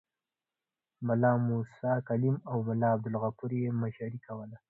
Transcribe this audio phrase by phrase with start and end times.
[1.07, 4.57] ملا موسی کلیم او ملا عبدالغفور یې مشري کوله.